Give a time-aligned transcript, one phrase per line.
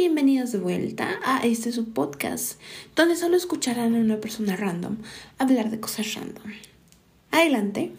[0.00, 2.58] bienvenidos de vuelta a este su podcast,
[2.96, 4.96] donde solo escucharán a una persona random
[5.36, 6.54] hablar de cosas random.
[7.30, 7.92] Adelante.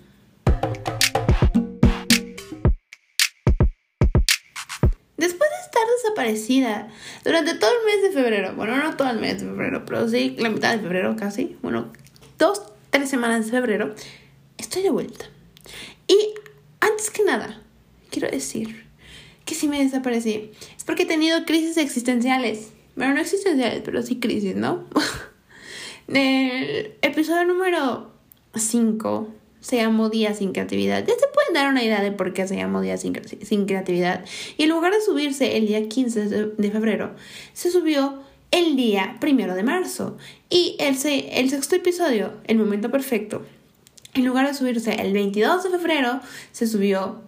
[5.15, 6.89] Después de estar desaparecida
[7.23, 10.35] durante todo el mes de febrero, bueno, no todo el mes de febrero, pero sí
[10.39, 11.93] la mitad de febrero casi, bueno,
[12.39, 13.93] dos, tres semanas de febrero,
[14.57, 15.25] estoy de vuelta.
[16.07, 16.33] Y
[16.79, 17.61] antes que nada,
[18.09, 18.89] quiero decir
[19.45, 22.67] que si me desaparecí es porque he tenido crisis existenciales.
[22.97, 24.83] Bueno, no existenciales, pero sí crisis, ¿no?
[26.09, 28.11] el episodio número
[28.53, 29.29] 5
[29.61, 30.99] se llamó Día sin Creatividad.
[31.07, 34.25] Ya se pueden dar una idea de por qué se llamó Día sin, sin Creatividad.
[34.57, 37.15] Y en lugar de subirse el día 15 de, febrero,
[37.53, 40.17] se subió el día primero de marzo.
[40.49, 43.45] Y el, el sexto episodio, El Momento Perfecto,
[44.13, 46.19] en lugar de subirse el 22 de febrero,
[46.51, 47.21] se subió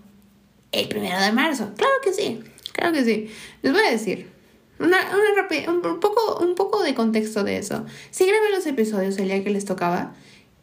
[0.74, 1.72] el primero de marzo.
[1.78, 2.42] Claro que sí,
[2.74, 3.30] claro que sí.
[3.62, 4.34] Les voy a decir
[4.80, 7.86] una, una un, poco, un poco de contexto de eso.
[8.12, 10.14] Sí grabé los episodios el día que les tocaba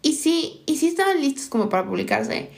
[0.03, 2.51] y sí, y sí estaban listos como para publicarse.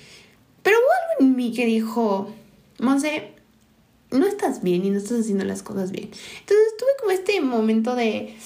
[0.63, 2.33] Pero hubo algo en mí que dijo,
[2.81, 3.33] Monse,
[4.11, 6.11] no estás bien y no estás haciendo las cosas bien.
[6.41, 8.37] Entonces tuve como este momento de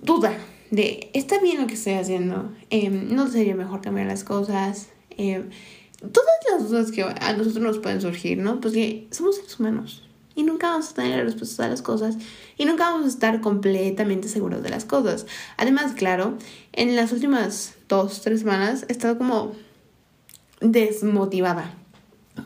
[0.00, 0.36] duda,
[0.70, 2.52] de, ¿está bien lo que estoy haciendo?
[2.70, 4.88] Em, ¿No sería mejor cambiar las cosas?
[5.10, 5.44] Eh,
[6.00, 8.60] todas las dudas que a nosotros nos pueden surgir, ¿no?
[8.60, 10.05] Pues que somos seres humanos
[10.36, 12.16] y nunca vamos a tener la respuesta a las cosas
[12.56, 15.26] y nunca vamos a estar completamente seguros de las cosas.
[15.56, 16.38] Además, claro,
[16.72, 19.54] en las últimas dos, tres semanas he estado como
[20.60, 21.72] desmotivada,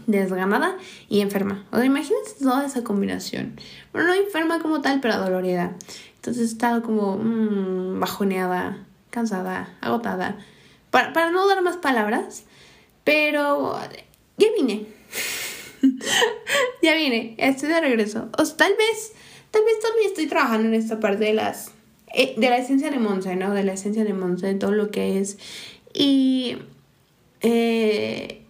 [0.07, 0.77] desganada
[1.09, 1.67] y enferma.
[1.73, 3.57] O sea, imagínense toda esa combinación.
[3.93, 5.75] Bueno, no enferma como tal, pero dolorida.
[6.15, 10.39] Entonces he estado como mmm, bajoneada, cansada, agotada.
[10.91, 12.45] Para, para no dar más palabras,
[13.05, 13.79] pero
[14.37, 14.87] ya vine.
[16.83, 18.28] ya vine, estoy de regreso.
[18.39, 19.12] O tal vez,
[19.50, 21.72] tal vez todavía estoy trabajando en esta parte de las
[22.12, 23.55] eh, de la esencia de Monza, ¿no?
[23.55, 25.39] De la esencia de Monza, de todo lo que es.
[25.95, 26.59] Y
[27.41, 28.43] he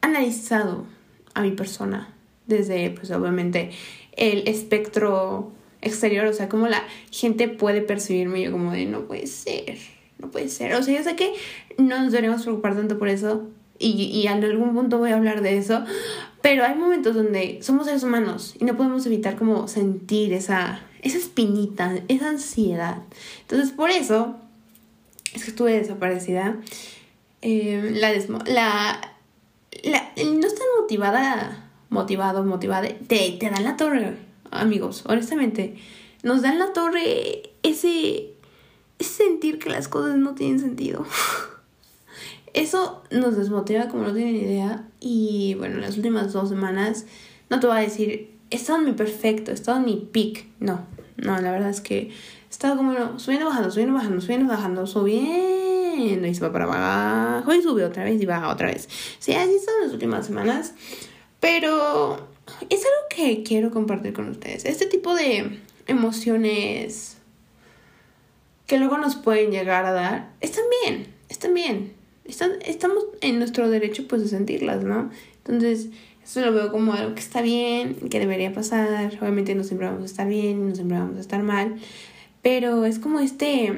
[0.00, 0.86] analizado
[1.34, 2.14] a mi persona
[2.46, 3.70] desde, pues obviamente,
[4.16, 9.26] el espectro exterior, o sea, cómo la gente puede percibirme, yo como de, no puede
[9.26, 9.78] ser,
[10.18, 10.74] no puede ser.
[10.74, 11.32] O sea, yo sé que
[11.78, 13.48] no nos deberíamos preocupar tanto por eso,
[13.78, 15.82] y, y en algún punto voy a hablar de eso,
[16.42, 21.18] pero hay momentos donde somos seres humanos y no podemos evitar como sentir esa, esa
[21.18, 23.02] espinita, esa ansiedad.
[23.42, 24.36] Entonces por eso
[25.34, 26.56] es que estuve desaparecida.
[27.42, 28.12] Eh, la,
[28.46, 29.00] la,
[29.82, 34.16] la, no estar motivada, motivado, motivada, te, te dan la torre,
[34.50, 35.76] amigos, honestamente.
[36.22, 38.34] Nos dan la torre ese,
[38.98, 41.06] ese sentir que las cosas no tienen sentido.
[42.52, 44.84] Eso nos desmotiva como no tienen idea.
[45.00, 47.06] Y bueno, las últimas dos semanas,
[47.48, 50.46] no te voy a decir, he estado en mi perfecto, he estado en mi peak.
[50.58, 54.86] No, no, la verdad es que he estado como subiendo, bajando, subiendo, bajando, subiendo, bajando,
[54.86, 58.88] subiendo y se va para abajo y sube otra vez y baja otra vez.
[59.18, 60.74] Sí, así son las últimas semanas.
[61.38, 62.28] Pero
[62.68, 64.64] es algo que quiero compartir con ustedes.
[64.64, 67.18] Este tipo de emociones
[68.66, 71.99] que luego nos pueden llegar a dar, están bien, están bien
[72.30, 75.10] estamos en nuestro derecho pues de sentirlas, ¿no?
[75.38, 75.88] Entonces,
[76.24, 79.18] eso lo veo como algo que está bien, que debería pasar.
[79.20, 81.76] Obviamente no siempre vamos a estar bien, no siempre vamos a estar mal,
[82.42, 83.68] pero es como este...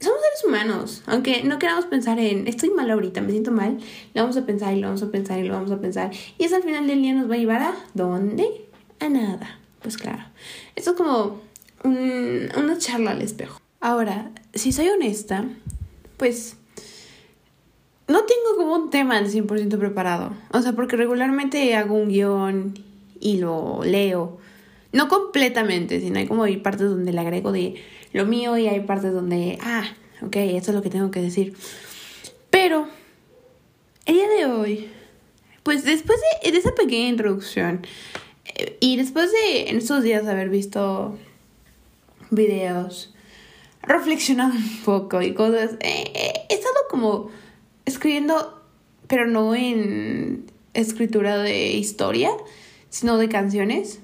[0.00, 3.78] Somos seres humanos, aunque no queramos pensar en estoy mal ahorita, me siento mal,
[4.14, 6.10] lo vamos a pensar y lo vamos a pensar y lo vamos a pensar.
[6.38, 8.44] Y eso al final del día nos va a llevar a ¿dónde?
[8.98, 9.60] A nada.
[9.80, 10.24] Pues claro.
[10.74, 11.40] Esto es como
[11.84, 13.60] una charla al espejo.
[13.80, 15.44] Ahora, si soy honesta,
[16.16, 16.56] pues
[18.12, 20.34] no tengo como un tema al 100% preparado.
[20.52, 22.78] O sea, porque regularmente hago un guion
[23.18, 24.38] y lo leo.
[24.92, 27.76] No completamente, sino hay como partes donde le agrego de
[28.12, 29.84] lo mío y hay partes donde, ah,
[30.20, 31.54] ok, esto es lo que tengo que decir.
[32.50, 32.86] Pero,
[34.04, 34.90] el día de hoy,
[35.62, 37.86] pues después de, de esa pequeña introducción
[38.44, 41.16] eh, y después de en estos días haber visto
[42.30, 43.14] videos,
[43.80, 47.30] reflexionado un poco y cosas, eh, eh, he estado como
[48.02, 48.60] escribiendo,
[49.06, 52.30] pero no en escritura de historia,
[52.90, 54.00] sino de canciones,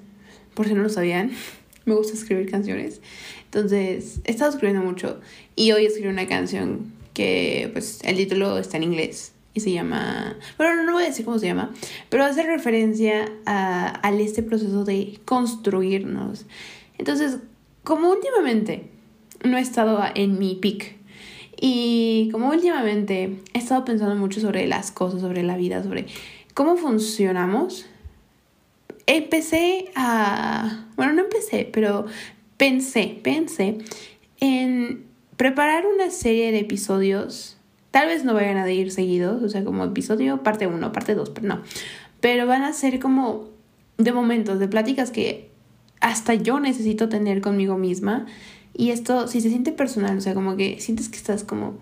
[0.55, 1.33] por si no lo sabían.
[1.85, 3.01] Me gusta escribir canciones.
[3.47, 5.19] Entonces, he estado escribiendo mucho
[5.57, 10.37] y hoy escribí una canción que, pues, el título está en inglés y se llama,
[10.59, 11.75] bueno, no voy a decir cómo se llama,
[12.09, 16.47] pero hace referencia a, a este proceso de construirnos.
[16.99, 17.39] Entonces,
[17.83, 18.91] como últimamente
[19.43, 20.98] no he estado en mi peak
[21.61, 26.07] y como últimamente he estado pensando mucho sobre las cosas, sobre la vida, sobre
[26.55, 27.87] cómo funcionamos,
[29.07, 30.87] empecé a...
[30.97, 32.07] Bueno, no empecé pero
[32.57, 33.79] pensé, pensé
[34.41, 35.07] en
[35.37, 37.57] preparar una serie de episodios.
[37.91, 41.31] Tal vez no vayan a ir seguidos, o sea, como episodio parte 1, parte 2,
[41.31, 41.63] pero no.
[42.21, 43.49] Pero van a ser como
[43.97, 45.51] de momentos, de pláticas que
[46.01, 48.27] hasta yo necesito tener conmigo misma.
[48.79, 51.75] Y esto, si se siente personal, o sea, como que sientes que estás como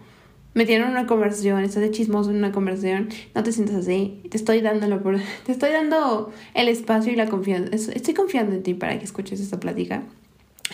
[0.54, 4.22] metiendo en una conversación, estás de chismoso en una conversación, no te sientas así.
[4.30, 7.92] Te estoy dando por, te estoy dando el espacio y la confianza.
[7.92, 10.04] Estoy confiando en ti para que escuches esta plática.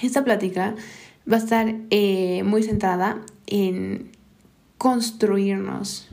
[0.01, 0.77] Esta plática
[1.31, 4.13] va a estar eh, muy centrada en
[4.79, 6.09] construirnos.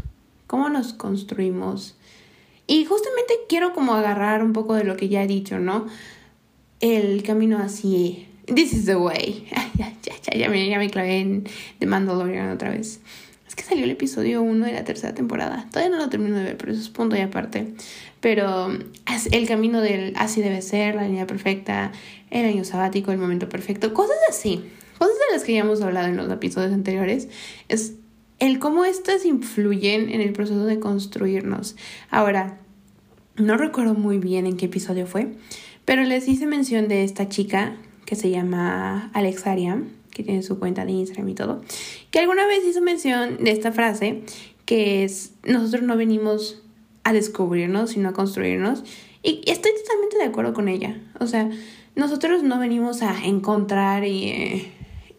[0.48, 1.96] ¿Cómo nos construimos?
[2.66, 5.86] Y justamente quiero como agarrar un poco de lo que ya he dicho, ¿no?
[6.80, 8.29] El camino así.
[8.54, 9.48] This is the way.
[9.78, 11.44] ya, ya, ya, ya, me, ya me clavé en
[11.80, 13.00] The Mandalorian otra vez.
[13.48, 15.68] Es que salió el episodio 1 de la tercera temporada.
[15.72, 17.74] Todavía no lo termino de ver, pero eso es punto y aparte.
[18.20, 18.70] Pero
[19.32, 21.92] el camino del así debe ser, la línea perfecta,
[22.30, 24.64] el año sabático, el momento perfecto, cosas así
[25.00, 27.30] cosas de las que ya hemos hablado en los episodios anteriores,
[27.70, 27.96] es
[28.38, 31.76] el cómo estas influyen en el proceso de construirnos.
[32.12, 32.60] Ahora,
[33.36, 35.30] no recuerdo muy bien en qué episodio fue,
[35.86, 37.78] pero les hice mención de esta chica
[38.10, 41.62] que se llama Alexaria, que tiene su cuenta de Instagram y todo,
[42.10, 44.24] que alguna vez hizo mención de esta frase,
[44.66, 46.64] que es, nosotros no venimos
[47.04, 48.84] a descubrirnos, sino a construirnos.
[49.22, 51.00] Y estoy totalmente de acuerdo con ella.
[51.20, 51.52] O sea,
[51.96, 54.24] nosotros no venimos a encontrar y...
[54.30, 54.72] Eh,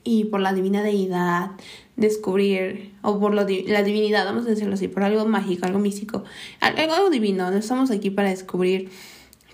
[0.02, 1.50] y por la divina deidad
[1.94, 6.24] descubrir, o por la divinidad, vamos a decirlo así, por algo mágico, algo místico,
[6.58, 8.88] algo divino, no estamos aquí para descubrir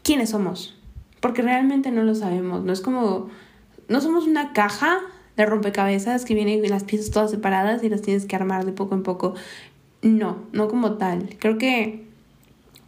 [0.05, 0.77] quiénes somos,
[1.21, 3.29] porque realmente no lo sabemos, no es como,
[3.89, 5.01] no somos una caja
[5.37, 8.95] de rompecabezas que vienen las piezas todas separadas y las tienes que armar de poco
[8.95, 9.35] en poco,
[10.03, 12.07] no, no como tal, creo que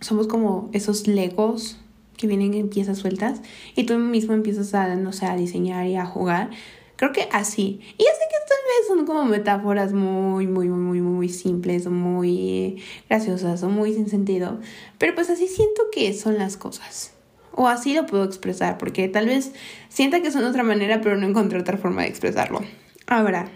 [0.00, 1.78] somos como esos legos
[2.16, 3.42] que vienen en piezas sueltas
[3.76, 6.50] y tú mismo empiezas a, no sé, a diseñar y a jugar
[6.98, 7.80] Creo que así.
[7.96, 11.86] Y ya sé que tal vez son como metáforas muy, muy, muy, muy, muy simples
[11.86, 14.58] o muy graciosas o muy sin sentido.
[14.98, 17.12] Pero pues así siento que son las cosas.
[17.60, 19.52] O así lo puedo expresar, porque tal vez
[19.88, 22.60] sienta que son de otra manera, pero no encontré otra forma de expresarlo.
[23.08, 23.48] Ahora,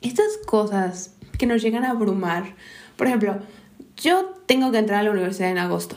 [0.00, 2.54] estas cosas que nos llegan a abrumar,
[2.96, 3.40] por ejemplo,
[3.96, 5.96] yo tengo que entrar a la universidad en agosto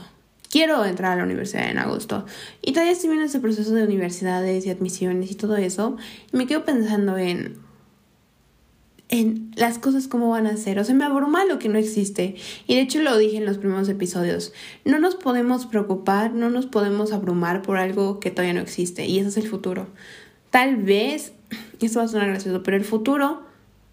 [0.49, 2.25] quiero entrar a la universidad en agosto.
[2.63, 5.97] Y todavía estoy viendo ese proceso de universidades y admisiones y todo eso.
[6.33, 7.59] Y me quedo pensando en,
[9.09, 10.79] en las cosas cómo van a ser.
[10.79, 12.35] O sea, me abruma lo que no existe.
[12.67, 14.53] Y de hecho lo dije en los primeros episodios.
[14.85, 19.06] No nos podemos preocupar, no nos podemos abrumar por algo que todavía no existe.
[19.06, 19.88] Y eso es el futuro.
[20.51, 21.33] Tal vez,
[21.79, 23.41] y esto va a sonar gracioso, pero el futuro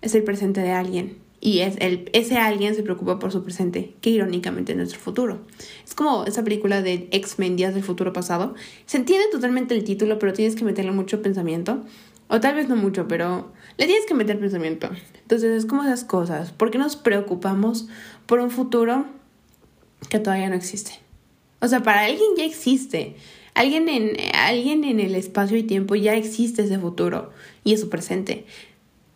[0.02, 3.94] es el presente de alguien y es el, ese alguien se preocupa por su presente,
[4.00, 5.40] que irónicamente es nuestro futuro.
[5.84, 8.54] Es como esa película de X-Men Días del Futuro Pasado.
[8.86, 11.84] Se entiende totalmente el título, pero tienes que meterle mucho pensamiento.
[12.28, 14.90] O tal vez no mucho, pero le tienes que meter pensamiento.
[15.22, 16.52] Entonces es como esas cosas.
[16.52, 17.88] ¿Por qué nos preocupamos
[18.26, 19.06] por un futuro
[20.08, 20.92] que todavía no existe?
[21.60, 23.16] O sea, para alguien ya existe.
[23.54, 27.30] Alguien en, alguien en el espacio y tiempo ya existe ese futuro
[27.64, 28.44] y es su presente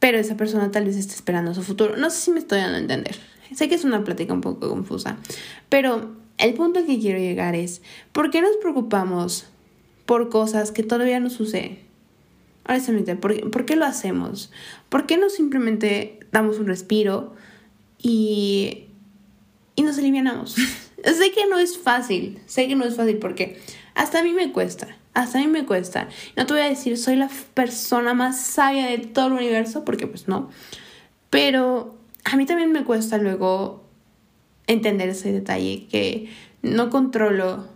[0.00, 1.96] pero esa persona tal vez esté esperando su futuro.
[1.96, 3.16] No sé si me estoy dando a entender.
[3.54, 5.18] Sé que es una plática un poco confusa,
[5.68, 7.82] pero el punto al que quiero llegar es,
[8.12, 9.46] ¿por qué nos preocupamos
[10.06, 11.78] por cosas que todavía no suceden?
[12.70, 14.52] Honestamente, ¿por, ¿por qué lo hacemos?
[14.88, 17.34] ¿Por qué no simplemente damos un respiro
[17.98, 18.84] y,
[19.74, 20.54] y nos alivianamos?
[21.04, 23.60] sé que no es fácil, sé que no es fácil porque
[23.96, 24.86] hasta a mí me cuesta.
[25.14, 26.08] Hasta a mí me cuesta.
[26.36, 30.06] No te voy a decir, soy la persona más sabia de todo el universo, porque
[30.06, 30.48] pues no.
[31.28, 33.82] Pero a mí también me cuesta luego
[34.68, 36.30] entender ese detalle, que
[36.62, 37.66] no controlo,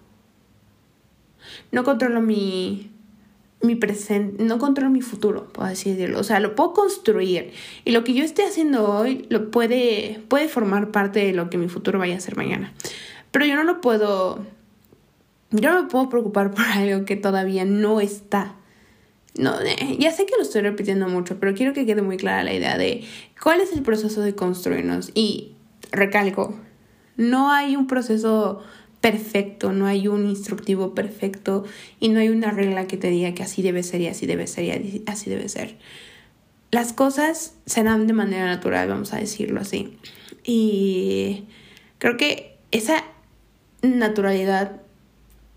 [1.73, 2.94] no controlo mi,
[3.65, 6.21] mi presente, no controlo mi futuro, puedo decirlo.
[6.21, 7.53] O sea, lo puedo construir.
[7.85, 11.59] Y lo que yo esté haciendo hoy lo puede, puede formar parte de lo que
[11.59, 12.73] mi futuro vaya a ser mañana.
[13.31, 14.41] Pero yo no lo puedo
[15.61, 18.57] yo no me puedo preocupar por algo que todavía no está.
[19.37, 22.45] No, eh, ya sé que lo estoy repitiendo mucho, pero quiero que quede muy clara
[22.45, 23.05] la idea de
[23.43, 25.11] cuál es el proceso de construirnos.
[25.15, 25.55] Y
[25.91, 26.55] recalco,
[27.17, 28.63] no hay un proceso
[29.05, 31.65] perfecto, no hay un instructivo perfecto
[32.01, 34.47] y no hay una regla que te diga que así debe ser y así debe
[34.47, 35.77] ser y así debe ser.
[36.71, 39.99] Las cosas se dan de manera natural, vamos a decirlo así.
[40.43, 41.45] Y
[41.99, 43.05] creo que esa
[43.83, 44.81] naturalidad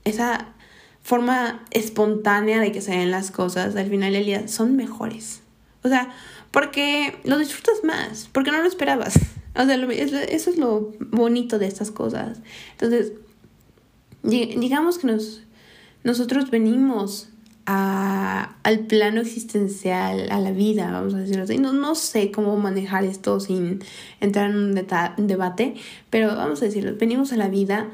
[0.03, 0.53] esa
[1.01, 5.39] forma espontánea de que se den las cosas, al final del día son mejores.
[5.83, 6.13] O sea,
[6.51, 9.17] porque lo disfrutas más, porque no lo esperabas.
[9.55, 12.41] O sea, eso es lo bonito de estas cosas.
[12.73, 13.13] Entonces,
[14.27, 15.41] digamos que nos,
[16.03, 17.29] nosotros venimos
[17.65, 21.57] a, al plano existencial, a la vida, vamos a decirlo así.
[21.57, 23.83] No, no sé cómo manejar esto sin
[24.21, 24.57] entrar en
[25.17, 25.75] un debate,
[26.09, 27.87] pero vamos a decirlo, venimos a la vida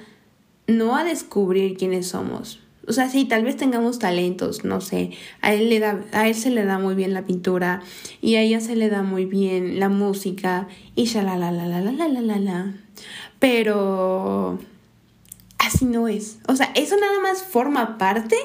[0.67, 2.59] no a descubrir quiénes somos.
[2.85, 5.11] O sea, sí, tal vez tengamos talentos, no sé,
[5.41, 7.81] a él, le da, a él se le da muy bien la pintura
[8.21, 11.65] y a ella se le da muy bien la música y ya la la la
[11.65, 12.73] la la la la la.
[13.39, 14.59] Pero
[15.65, 16.39] así no es.
[16.47, 18.35] O sea, eso nada más forma parte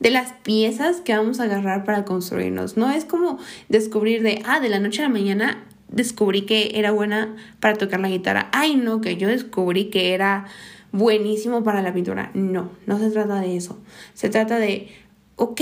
[0.00, 2.76] de las piezas que vamos a agarrar para construirnos.
[2.76, 6.92] No es como descubrir de, ah, de la noche a la mañana descubrí que era
[6.92, 8.48] buena para tocar la guitarra.
[8.52, 10.46] Ay, no, que yo descubrí que era
[10.92, 12.30] buenísimo para la pintura.
[12.34, 13.78] No, no se trata de eso.
[14.14, 14.88] Se trata de,
[15.36, 15.60] ok,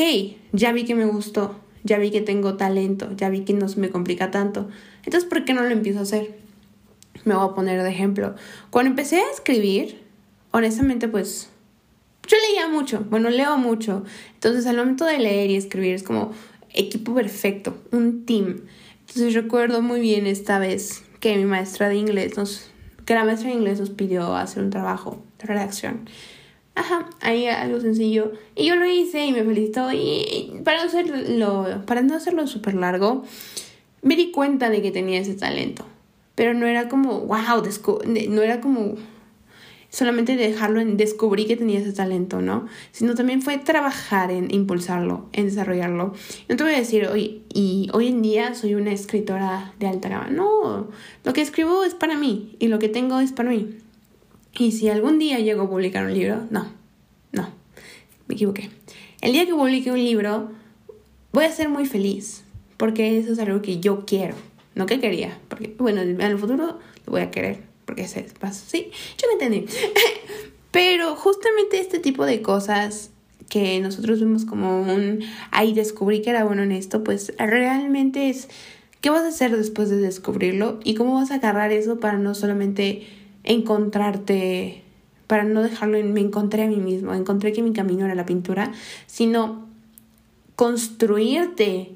[0.52, 3.80] ya vi que me gustó, ya vi que tengo talento, ya vi que no se
[3.80, 4.68] me complica tanto.
[5.04, 6.38] Entonces, ¿por qué no lo empiezo a hacer?
[7.24, 8.34] Me voy a poner de ejemplo.
[8.70, 10.05] Cuando empecé a escribir,
[10.56, 11.50] honestamente, pues
[12.26, 14.04] yo leía mucho, bueno, leo mucho.
[14.34, 16.32] Entonces, al momento de leer y escribir es como
[16.72, 18.62] equipo perfecto, un team.
[19.00, 22.70] Entonces, recuerdo muy bien esta vez que mi maestra de inglés nos,
[23.04, 26.08] que la maestra de inglés nos pidió hacer un trabajo de redacción.
[26.74, 28.32] Ajá, ahí algo sencillo.
[28.54, 29.92] Y yo lo hice y me felicitó.
[29.92, 33.24] Y para hacerlo, para no hacerlo súper largo,
[34.02, 35.86] me di cuenta de que tenía ese talento.
[36.34, 37.62] Pero no era como, wow,
[38.28, 38.96] no era como
[39.96, 42.66] solamente dejarlo en descubrir que tenía ese talento, ¿no?
[42.92, 46.12] Sino también fue trabajar en impulsarlo, en desarrollarlo.
[46.50, 50.10] No te voy a decir, hoy, y hoy en día soy una escritora de alta
[50.10, 50.28] gama.
[50.28, 50.88] No,
[51.24, 53.78] lo que escribo es para mí y lo que tengo es para mí.
[54.58, 56.70] Y si algún día llego a publicar un libro, no,
[57.32, 57.48] no,
[58.28, 58.68] me equivoqué.
[59.22, 60.50] El día que publique un libro,
[61.32, 62.44] voy a ser muy feliz,
[62.76, 64.34] porque eso es algo que yo quiero,
[64.74, 68.62] no que quería, porque bueno, en el futuro lo voy a querer porque se pasa.
[68.66, 69.72] Sí, yo me entendí.
[70.70, 73.10] Pero justamente este tipo de cosas
[73.48, 78.48] que nosotros vemos como un, ahí descubrí que era bueno en esto, pues realmente es,
[79.00, 80.80] ¿qué vas a hacer después de descubrirlo?
[80.84, 83.06] Y cómo vas a agarrar eso para no solamente
[83.44, 84.82] encontrarte,
[85.28, 88.26] para no dejarlo en, me encontré a mí mismo, encontré que mi camino era la
[88.26, 88.72] pintura,
[89.06, 89.66] sino
[90.56, 91.92] construirte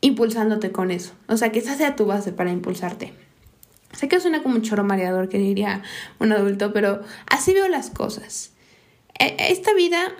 [0.00, 1.12] impulsándote con eso.
[1.28, 3.12] O sea, que esa sea tu base para impulsarte.
[3.92, 5.82] Sé que suena como un choro mareador que diría
[6.18, 8.52] un adulto, pero así veo las cosas.
[9.18, 10.12] E, esta vida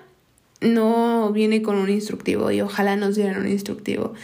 [0.60, 4.14] no viene con un instructivo y ojalá nos dieran un instructivo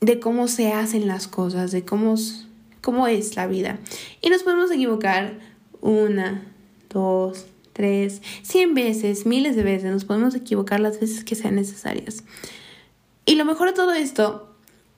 [0.00, 2.14] de cómo se hacen las cosas, de cómo,
[2.80, 3.78] cómo es la vida.
[4.20, 5.38] Y nos podemos equivocar
[5.80, 6.44] una,
[6.90, 9.90] dos, tres, cien veces, miles de veces.
[9.90, 12.24] Nos podemos equivocar las veces que sean necesarias.
[13.24, 14.51] Y lo mejor de todo esto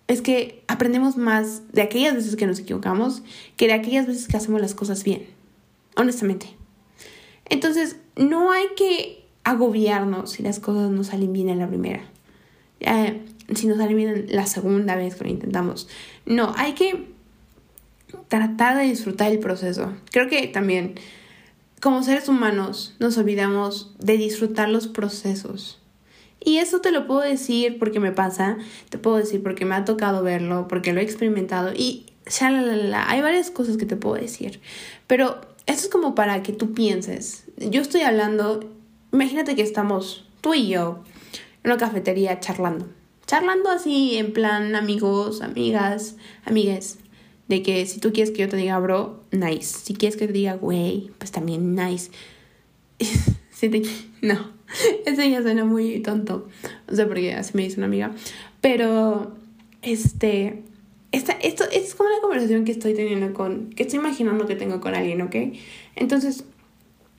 [0.07, 3.23] es que aprendemos más de aquellas veces que nos equivocamos
[3.57, 5.27] que de aquellas veces que hacemos las cosas bien,
[5.97, 6.55] honestamente.
[7.47, 12.03] Entonces, no hay que agobiarnos si las cosas no salen bien en la primera,
[13.55, 15.89] si no salen bien la segunda vez que lo intentamos.
[16.27, 17.13] No, hay que
[18.29, 19.93] tratar de disfrutar el proceso.
[20.11, 20.95] Creo que también,
[21.81, 25.81] como seres humanos, nos olvidamos de disfrutar los procesos.
[26.41, 28.59] Y eso te lo puedo decir porque me pasa,
[28.91, 32.07] te puedo decir porque me ha tocado verlo, porque lo he experimentado y
[32.41, 34.61] la hay varias cosas que te puedo decir.
[35.07, 37.45] Pero esto es como para que tú pienses.
[37.57, 38.61] Yo estoy hablando,
[39.13, 41.03] imagínate que estamos tú y yo
[41.63, 42.89] en una cafetería charlando.
[43.27, 46.99] Charlando así en plan amigos, amigas, amigues.
[47.49, 49.79] De que si tú quieres que yo te diga bro, nice.
[49.79, 52.11] Si quieres que te diga güey, pues también nice.
[54.23, 54.51] no,
[55.07, 56.49] eso ya suena muy tonto.
[56.91, 58.13] O sea, porque así me dice una amiga.
[58.61, 59.35] Pero,
[59.83, 60.63] este,
[61.13, 64.81] esta, esto es como una conversación que estoy teniendo con, que estoy imaginando que tengo
[64.81, 65.37] con alguien, ¿ok?
[65.97, 66.45] Entonces,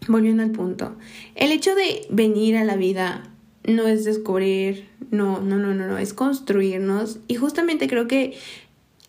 [0.08, 0.96] volviendo al punto,
[1.36, 3.30] el hecho de venir a la vida
[3.64, 8.38] no es descubrir, no, no, no, no, no, es construirnos y justamente creo que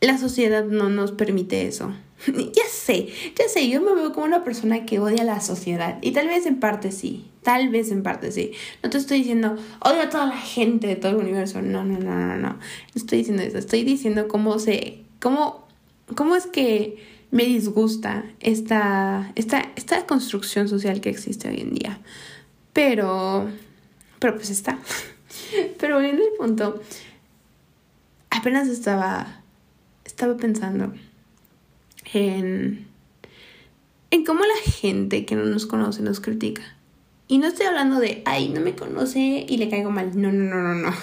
[0.01, 1.93] la sociedad no nos permite eso.
[2.27, 3.09] ya sé,
[3.39, 6.47] ya sé, yo me veo como una persona que odia la sociedad y tal vez
[6.47, 8.53] en parte sí, tal vez en parte sí.
[8.83, 11.99] No te estoy diciendo odio a toda la gente de todo el universo, no, no,
[11.99, 12.49] no, no, no.
[12.49, 12.59] No
[12.95, 15.67] estoy diciendo eso, estoy diciendo cómo se, cómo,
[16.15, 22.01] cómo es que me disgusta esta, esta, esta construcción social que existe hoy en día.
[22.73, 23.49] Pero,
[24.19, 24.79] pero pues está.
[25.79, 26.81] Pero volviendo al punto,
[28.31, 29.43] apenas estaba,
[30.05, 30.93] estaba pensando
[32.13, 32.87] en,
[34.11, 36.63] en cómo la gente que no nos conoce nos critica.
[37.29, 40.11] Y no estoy hablando de, ay, no me conoce y le caigo mal.
[40.21, 40.95] No, no, no, no, no.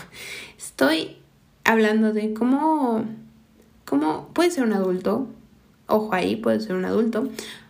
[0.58, 1.18] Estoy
[1.64, 3.06] hablando de cómo,
[3.86, 5.28] cómo puede ser un adulto,
[5.88, 7.30] ojo ahí, puede ser un adulto,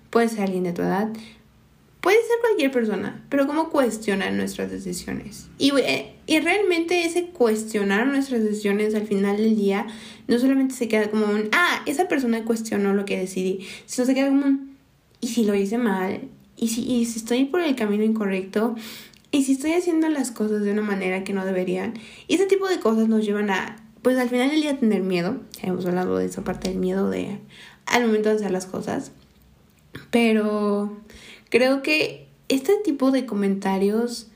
[0.09, 1.09] puede ser alguien de tu edad,
[2.03, 5.47] Puede ser cualquier persona, pero cómo cuestionan nuestras decisiones.
[5.57, 9.87] Y, eh, y realmente ese cuestionar nuestras decisiones al final del día
[10.27, 14.13] no solamente se queda como un, ah, esa persona cuestionó lo que decidí, sino se
[14.13, 14.75] queda como un,
[15.21, 16.27] ¿y si lo hice mal?
[16.57, 18.75] ¿Y si, y si estoy por el camino incorrecto?
[19.31, 21.93] ¿Y si estoy haciendo las cosas de una manera que no deberían?
[22.27, 25.37] Y ese tipo de cosas nos llevan a, pues al final del día, tener miedo.
[25.61, 27.39] hemos hablado de esa parte del miedo de
[27.85, 29.13] al momento de hacer las cosas.
[30.11, 30.97] Pero
[31.53, 34.31] Creo que este tipo de comentarios,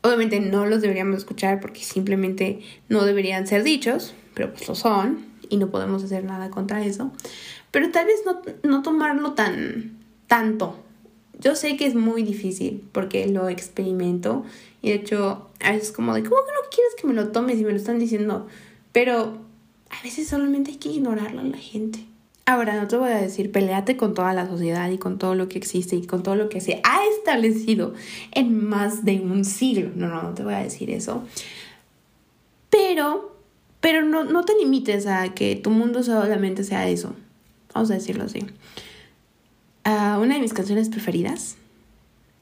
[0.00, 5.26] obviamente no los deberíamos escuchar porque simplemente no deberían ser dichos, pero pues lo son
[5.50, 7.12] y no podemos hacer nada contra eso.
[7.72, 9.98] Pero tal vez no, no tomarlo tan
[10.28, 10.82] tanto.
[11.38, 14.42] Yo sé que es muy difícil porque lo experimento
[14.80, 17.58] y de hecho a veces como de, ¿cómo que no quieres que me lo tomes
[17.58, 18.46] y me lo están diciendo?
[18.92, 19.36] Pero
[19.90, 22.06] a veces solamente hay que ignorarlo a la gente.
[22.48, 25.48] Ahora, no te voy a decir, peleate con toda la sociedad y con todo lo
[25.48, 27.92] que existe y con todo lo que se ha establecido
[28.30, 29.90] en más de un siglo.
[29.96, 31.24] No, no, no te voy a decir eso.
[32.70, 33.36] Pero,
[33.80, 37.16] pero no, no te limites a que tu mundo solamente sea eso.
[37.74, 38.46] Vamos a decirlo así.
[39.84, 41.56] Uh, una de mis canciones preferidas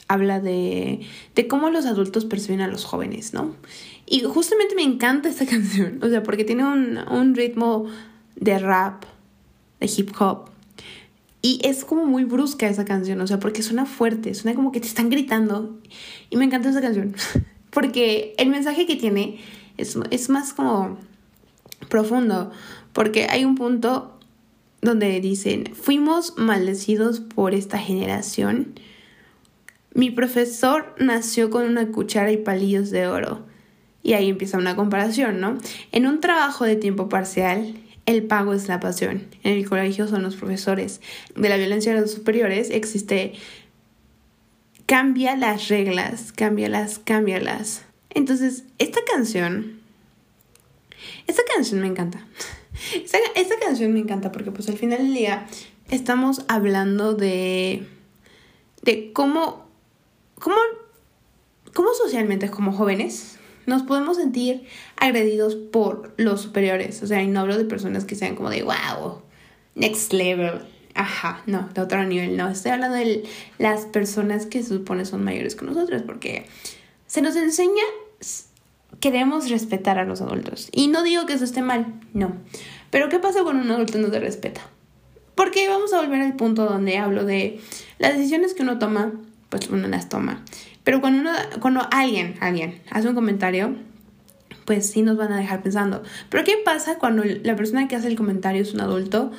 [0.06, 1.00] habla de,
[1.34, 3.54] de cómo los adultos perciben a los jóvenes, ¿no?
[4.04, 7.86] Y justamente me encanta esta canción, o sea, porque tiene un, un ritmo
[8.36, 9.04] de rap
[9.80, 10.50] de hip hop.
[11.42, 14.80] Y es como muy brusca esa canción, o sea, porque suena fuerte, suena como que
[14.80, 15.78] te están gritando.
[16.30, 17.14] Y me encanta esa canción,
[17.70, 19.38] porque el mensaje que tiene
[19.76, 20.96] es, es más como
[21.88, 22.50] profundo,
[22.92, 24.18] porque hay un punto
[24.80, 28.78] donde dicen, fuimos maldecidos por esta generación.
[29.94, 33.44] Mi profesor nació con una cuchara y palillos de oro.
[34.02, 35.56] Y ahí empieza una comparación, ¿no?
[35.92, 37.74] En un trabajo de tiempo parcial,
[38.06, 39.26] el pago es la pasión.
[39.42, 41.00] En el colegio son los profesores.
[41.34, 43.34] De la violencia de los superiores existe
[44.86, 47.82] cambia las reglas, cámbialas, cámbialas.
[48.10, 49.80] Entonces, esta canción,
[51.26, 52.26] esta canción me encanta.
[52.94, 55.46] Esta, esta, canción me encanta porque pues al final del día
[55.90, 57.86] estamos hablando de,
[58.82, 59.66] de cómo,
[60.34, 60.56] cómo,
[61.72, 67.02] cómo socialmente como jóvenes nos podemos sentir agredidos por los superiores.
[67.02, 69.22] O sea, y no hablo de personas que sean como de, wow,
[69.74, 70.60] next level.
[70.94, 72.48] Ajá, no, de otro nivel, no.
[72.48, 73.24] Estoy hablando de
[73.58, 76.46] las personas que se supone son mayores que nosotros, porque
[77.06, 77.82] se nos enseña,
[79.00, 80.68] queremos respetar a los adultos.
[80.72, 82.32] Y no digo que eso esté mal, no.
[82.90, 84.60] Pero ¿qué pasa cuando un adulto no te respeta?
[85.34, 87.60] Porque vamos a volver al punto donde hablo de
[87.98, 89.12] las decisiones que uno toma,
[89.48, 90.44] pues uno las toma.
[90.84, 91.30] Pero cuando,
[91.60, 93.74] cuando alguien, alguien hace un comentario,
[94.64, 96.02] pues sí nos van a dejar pensando.
[96.28, 99.32] Pero ¿qué pasa cuando la persona que hace el comentario es un adulto?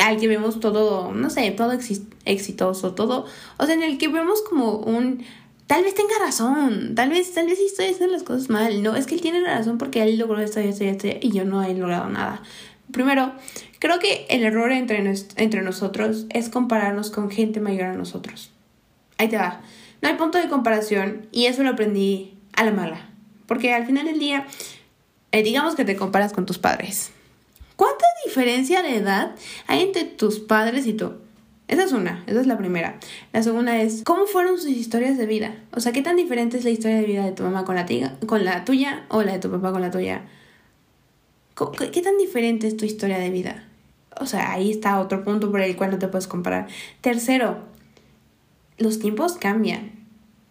[0.00, 1.78] Al que vemos todo, no sé, todo
[2.24, 3.26] exitoso, todo.
[3.58, 5.24] O sea, en el que vemos como un.
[5.66, 8.82] Tal vez tenga razón, tal vez, tal vez estoy haciendo las cosas mal.
[8.82, 11.30] No, es que él tiene razón porque él logró esto y esto y esto y
[11.30, 12.42] yo no he logrado nada.
[12.90, 13.32] Primero,
[13.78, 14.98] creo que el error entre,
[15.36, 18.50] entre nosotros es compararnos con gente mayor a nosotros.
[19.16, 19.62] Ahí te va.
[20.02, 23.11] No hay punto de comparación y eso lo aprendí a la mala.
[23.52, 24.46] Porque al final del día,
[25.30, 27.10] eh, digamos que te comparas con tus padres.
[27.76, 29.34] ¿Cuánta diferencia de edad
[29.66, 31.16] hay entre tus padres y tú?
[31.68, 32.98] Esa es una, esa es la primera.
[33.34, 35.54] La segunda es, ¿cómo fueron sus historias de vida?
[35.72, 37.84] O sea, ¿qué tan diferente es la historia de vida de tu mamá con la,
[38.24, 40.22] con la tuya o la de tu papá con la tuya?
[41.92, 43.68] ¿Qué tan diferente es tu historia de vida?
[44.18, 46.68] O sea, ahí está otro punto por el cual no te puedes comparar.
[47.02, 47.58] Tercero,
[48.78, 49.92] los tiempos cambian.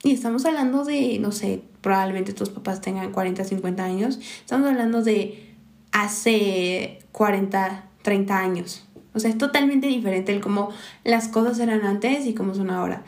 [0.03, 4.19] Y estamos hablando de, no sé, probablemente tus papás tengan 40, 50 años.
[4.39, 5.53] Estamos hablando de
[5.91, 8.87] hace 40, 30 años.
[9.13, 10.69] O sea, es totalmente diferente el cómo
[11.03, 13.03] las cosas eran antes y cómo son ahora.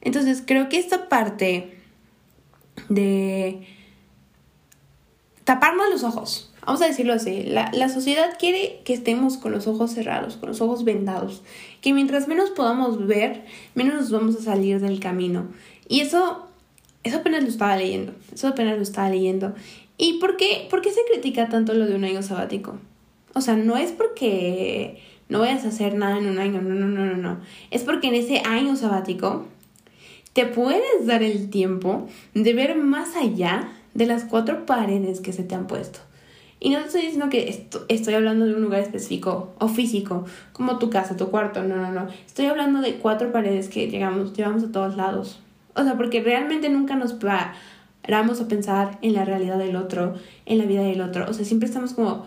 [0.00, 1.78] Entonces, creo que esta parte
[2.88, 3.66] de
[5.44, 9.66] taparnos los ojos Vamos a decirlo así, la, la, sociedad quiere que estemos con los
[9.66, 11.42] ojos cerrados, con los ojos vendados,
[11.80, 15.46] que mientras menos podamos ver, menos nos vamos a salir del camino.
[15.88, 16.47] Y eso,
[17.08, 19.54] eso apenas lo estaba leyendo, eso apenas lo estaba leyendo.
[19.96, 22.78] ¿Y por qué, por qué se critica tanto lo de un año sabático?
[23.34, 26.86] O sea, no es porque no vayas a hacer nada en un año, no, no,
[26.86, 27.40] no, no, no.
[27.70, 29.46] Es porque en ese año sabático
[30.32, 35.42] te puedes dar el tiempo de ver más allá de las cuatro paredes que se
[35.42, 35.98] te han puesto.
[36.60, 40.78] Y no te estoy diciendo que estoy hablando de un lugar específico o físico, como
[40.78, 42.08] tu casa, tu cuarto, no, no, no.
[42.26, 45.40] Estoy hablando de cuatro paredes que llegamos, llevamos a todos lados.
[45.78, 50.14] O sea, porque realmente nunca nos paramos a pensar en la realidad del otro,
[50.44, 51.26] en la vida del otro.
[51.28, 52.26] O sea, siempre estamos como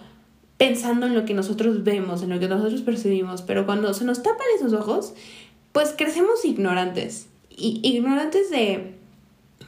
[0.57, 4.23] pensando en lo que nosotros vemos, en lo que nosotros percibimos, pero cuando se nos
[4.23, 5.13] tapan esos ojos,
[5.71, 7.27] pues crecemos ignorantes.
[7.49, 8.95] ignorantes de,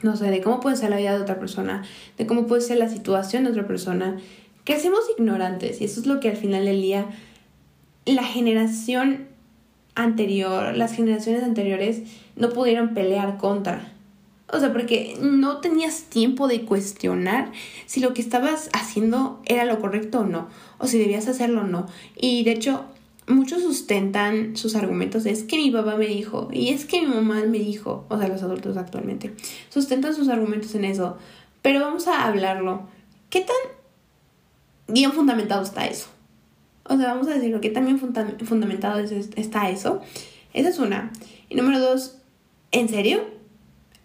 [0.02, 1.84] no sé, de cómo puede ser la vida de otra persona,
[2.16, 4.18] de cómo puede ser la situación de otra persona,
[4.64, 5.80] que hacemos ignorantes.
[5.80, 7.06] Y eso es lo que al final del día
[8.06, 9.33] la generación
[9.94, 12.02] anterior, las generaciones anteriores
[12.36, 13.92] no pudieron pelear contra.
[14.52, 17.50] O sea, porque no tenías tiempo de cuestionar
[17.86, 21.66] si lo que estabas haciendo era lo correcto o no, o si debías hacerlo o
[21.66, 21.86] no.
[22.16, 22.84] Y de hecho,
[23.26, 27.42] muchos sustentan sus argumentos es que mi papá me dijo y es que mi mamá
[27.46, 29.34] me dijo, o sea, los adultos actualmente,
[29.70, 31.16] sustentan sus argumentos en eso.
[31.62, 32.86] Pero vamos a hablarlo.
[33.30, 33.56] ¿Qué tan
[34.86, 36.13] bien fundamentado está eso?
[36.86, 39.00] O sea, vamos a decirlo, ¿qué tan bien fundamentado
[39.36, 40.02] está eso?
[40.52, 41.10] Esa es una.
[41.48, 42.18] Y número dos,
[42.72, 43.24] ¿en serio?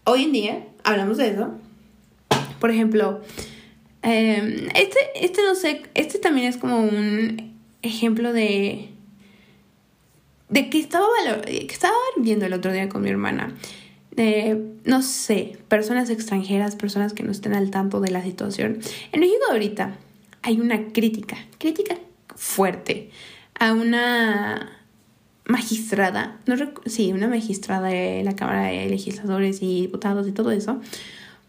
[0.06, 1.52] Hoy en día hablamos de eso.
[2.60, 3.22] Por ejemplo,
[4.02, 8.90] em, este, este no sé, este también es como un ejemplo de
[10.50, 11.06] de que estaba,
[11.46, 13.56] que estaba viendo el otro día con mi hermana.
[14.12, 18.80] De, no sé, personas extranjeras, personas que no estén al tanto de la situación.
[19.12, 19.98] En México ahorita
[20.42, 21.96] hay una crítica, crítica
[22.40, 23.12] fuerte
[23.60, 24.80] a una
[25.46, 30.80] magistrada, no sí, una magistrada de la Cámara de Legisladores y Diputados y todo eso,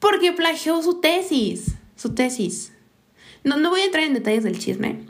[0.00, 2.72] porque plagió su tesis, su tesis.
[3.44, 5.07] No, no voy a entrar en detalles del chisme,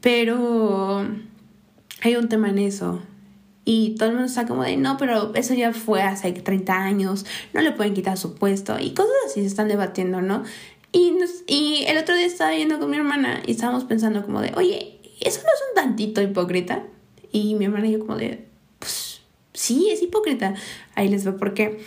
[0.00, 1.06] pero
[2.02, 3.02] hay un tema en eso.
[3.66, 7.24] Y todo el mundo está como de, no, pero eso ya fue hace 30 años,
[7.54, 10.44] no le pueden quitar su puesto y cosas así se están debatiendo, ¿no?
[10.94, 11.12] Y,
[11.48, 15.00] y el otro día estaba viendo con mi hermana y estábamos pensando como de, oye,
[15.20, 16.84] ¿eso no es un tantito hipócrita?
[17.32, 18.46] Y mi hermana y yo como de,
[18.78, 19.20] pues
[19.52, 20.54] sí, es hipócrita.
[20.94, 21.80] Ahí les veo por qué.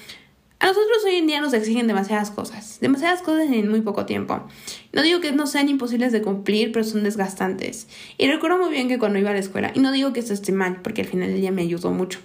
[0.60, 4.42] A nosotros hoy en día nos exigen demasiadas cosas, demasiadas cosas en muy poco tiempo.
[4.92, 7.88] No digo que no sean imposibles de cumplir, pero son desgastantes.
[8.18, 10.34] Y recuerdo muy bien que cuando iba a la escuela, y no digo que esto
[10.34, 12.20] esté mal, porque al final del día me ayudó mucho,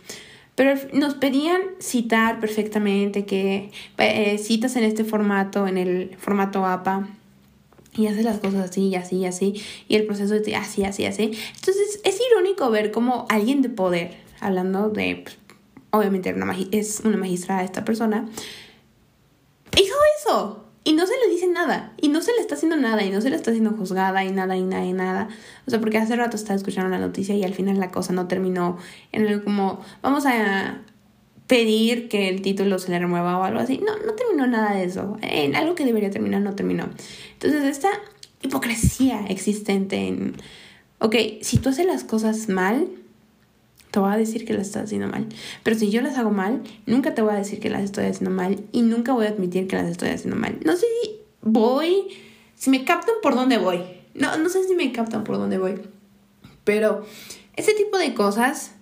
[0.55, 7.09] pero nos pedían citar perfectamente, que eh, citas en este formato, en el formato APA,
[7.95, 11.05] y hace las cosas así y así y así, y el proceso es así, así,
[11.05, 11.33] así.
[11.55, 15.39] Entonces es irónico ver cómo alguien de poder, hablando de, pues,
[15.91, 18.29] obviamente una es una magistrada esta persona,
[19.77, 20.62] hizo eso.
[20.85, 23.21] Y no se le dice nada, y no se le está haciendo nada, y no
[23.21, 25.29] se le está haciendo juzgada, y nada, y nada, y nada.
[25.67, 28.27] O sea, porque hace rato estaba escuchando la noticia y al final la cosa no
[28.27, 28.79] terminó
[29.13, 30.83] en el como, vamos a
[31.47, 33.79] pedir que el título se le remueva o algo así.
[33.79, 35.19] No, no terminó nada de eso.
[35.23, 36.89] En algo que debería terminar no terminó.
[37.35, 37.91] Entonces, esta
[38.41, 40.35] hipocresía existente en,
[40.99, 42.89] ok, si tú haces las cosas mal,
[43.93, 45.29] te voy a decir que las estás haciendo mal.
[45.63, 48.31] Pero si yo las hago mal, nunca te voy a decir que las estoy haciendo
[48.31, 50.59] mal y nunca voy a admitir que las estoy haciendo mal.
[50.65, 52.09] No sé si voy,
[52.57, 53.83] si me captan por dónde voy.
[54.15, 55.81] No, no sé si me captan por dónde voy.
[56.65, 57.05] Pero
[57.55, 58.73] ese tipo de cosas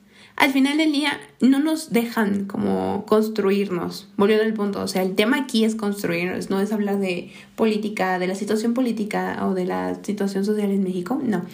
[0.41, 5.15] al final del día no nos dejan como construirnos, volviendo al punto, o sea, el
[5.15, 9.67] tema aquí es construirnos, no es hablar de política, de la situación política o de
[9.67, 11.45] la situación social en México, no,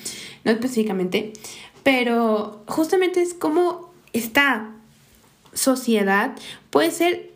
[0.45, 1.33] no específicamente,
[1.87, 4.73] pero justamente es como esta
[5.53, 6.35] sociedad
[6.71, 7.31] puede ser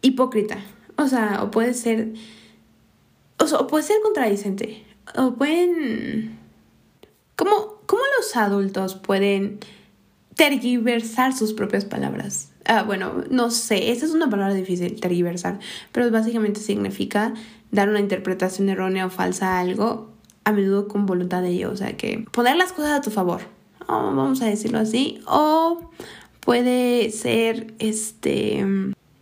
[0.00, 0.58] hipócrita,
[0.94, 2.12] o sea, o puede ser,
[3.40, 4.84] o, sea, puede ser contradicente,
[5.16, 6.38] o pueden,
[7.34, 9.58] ¿cómo, cómo los adultos pueden
[10.36, 12.52] tergiversar sus propias palabras.
[12.66, 15.58] Ah, bueno, no sé, esa es una palabra difícil, tergiversar,
[15.90, 17.34] pero básicamente significa
[17.72, 20.12] dar una interpretación errónea o falsa a algo,
[20.44, 23.40] a menudo con voluntad de ello, o sea que poner las cosas a tu favor,
[23.88, 25.90] vamos a decirlo así, o
[26.40, 28.64] puede ser este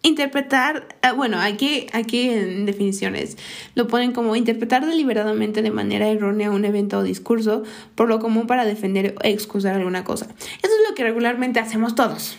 [0.05, 3.38] Interpretar, ah, bueno, aquí, aquí en definiciones
[3.77, 7.62] lo ponen como interpretar deliberadamente de manera errónea un evento o discurso
[7.94, 10.25] por lo común para defender o excusar alguna cosa.
[10.25, 12.37] Eso es lo que regularmente hacemos todos.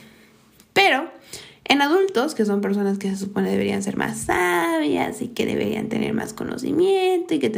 [0.73, 1.09] Pero
[1.63, 5.87] en adultos, que son personas que se supone deberían ser más sabias y que deberían
[5.87, 7.49] tener más conocimiento y que,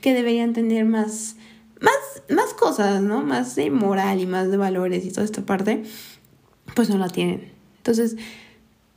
[0.00, 1.36] que deberían tener más,
[1.84, 3.22] más, más cosas, ¿no?
[3.22, 5.82] Más de moral y más de valores y toda esta parte,
[6.74, 7.52] pues no la tienen.
[7.78, 8.16] Entonces,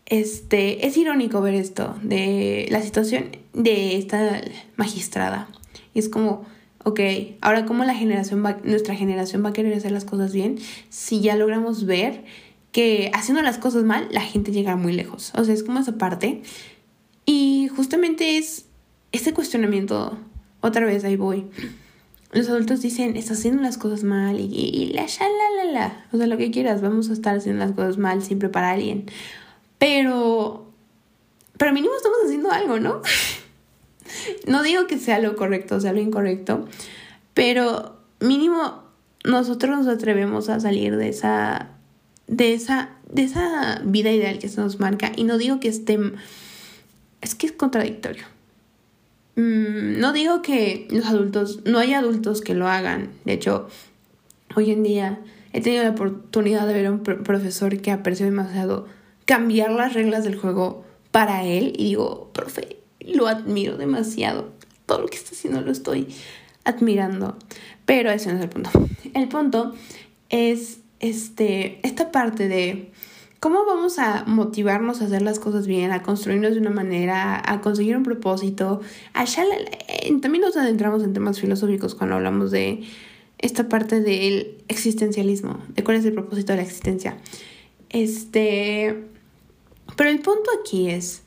[0.05, 4.41] este, es irónico ver esto, de la situación de esta
[4.77, 5.49] magistrada.
[5.93, 6.45] Y es como,
[6.83, 6.99] ok,
[7.41, 10.57] ahora cómo la generación va, nuestra generación va a querer hacer las cosas bien
[10.89, 12.23] si ya logramos ver
[12.71, 15.33] que haciendo las cosas mal la gente llega muy lejos.
[15.35, 16.41] O sea, es como esa parte.
[17.25, 18.65] Y justamente es
[19.11, 20.17] ese cuestionamiento,
[20.61, 21.47] otra vez ahí voy.
[22.31, 26.05] Los adultos dicen, estás haciendo las cosas mal y, la, la, la, la.
[26.11, 29.05] O sea, lo que quieras, vamos a estar haciendo las cosas mal siempre para alguien.
[29.77, 30.67] Pero,
[31.57, 33.01] pero mínimo estamos haciendo algo, ¿no?
[34.47, 36.67] no digo que sea lo correcto, o sea lo incorrecto,
[37.33, 38.83] pero mínimo
[39.23, 41.77] nosotros nos atrevemos a salir de esa
[42.27, 45.11] de esa, de esa vida ideal que se nos marca.
[45.15, 45.97] Y no digo que esté...
[47.21, 48.25] Es que es contradictorio.
[49.37, 53.11] Mm, no digo que los adultos, no hay adultos que lo hagan.
[53.23, 53.69] De hecho,
[54.55, 55.19] hoy en día
[55.53, 58.87] he tenido la oportunidad de ver a un profesor que apreció demasiado
[59.25, 61.73] cambiar las reglas del juego para él.
[61.77, 64.51] Y digo, profe, lo admiro demasiado.
[64.87, 66.07] Todo lo que está haciendo lo estoy
[66.63, 67.37] admirando.
[67.85, 68.71] Pero ese no es el punto.
[69.13, 69.75] El punto
[70.29, 72.91] es este, esta parte de
[73.39, 77.61] cómo vamos a motivarnos a hacer las cosas bien, a construirnos de una manera, a
[77.61, 78.81] conseguir un propósito.
[79.13, 79.43] Allá
[80.21, 82.83] también nos adentramos en temas filosóficos cuando hablamos de
[83.37, 87.17] esta parte del existencialismo, de cuál es el propósito de la existencia.
[87.89, 89.05] Este,
[89.95, 91.23] pero el punto aquí es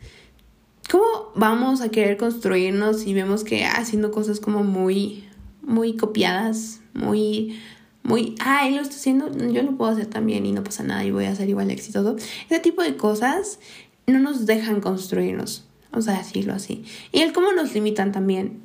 [0.90, 1.04] cómo
[1.36, 5.24] vamos a querer construirnos si vemos que haciendo cosas como muy
[5.62, 7.58] muy copiadas, muy
[8.02, 11.04] muy, ah, él lo está haciendo, yo lo puedo hacer también y no pasa nada
[11.04, 12.16] y voy a ser igual exitoso.
[12.48, 13.60] Ese tipo de cosas
[14.06, 16.84] no nos dejan construirnos, vamos a decirlo así.
[17.12, 18.62] Y el cómo nos limitan también.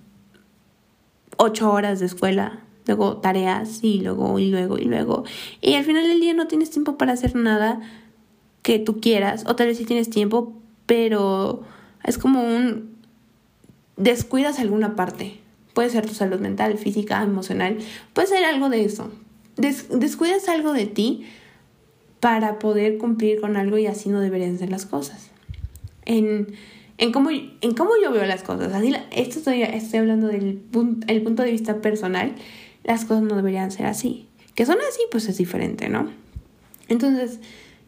[1.38, 5.26] Ocho horas de escuela, luego tareas y luego y luego y luego.
[5.62, 7.82] Y al final del día no tienes tiempo para hacer nada
[8.62, 10.54] que tú quieras, o tal vez sí tienes tiempo,
[10.86, 11.64] pero
[12.04, 12.96] es como un
[13.98, 15.40] descuidas alguna parte.
[15.76, 17.78] Puede ser tu salud mental, física, emocional,
[18.14, 19.12] puede ser algo de eso,
[19.58, 21.28] descuidas algo de ti
[22.20, 25.30] para poder cumplir con algo y así no deberían ser las cosas.
[26.06, 26.56] En,
[26.98, 30.64] en, cómo, en cómo yo veo las cosas, así esto estoy, estoy hablando del
[31.08, 32.34] el punto de vista personal,
[32.84, 34.28] las cosas no deberían ser así.
[34.56, 36.10] Que son así, pues es diferente, ¿no?
[36.88, 37.40] Entonces,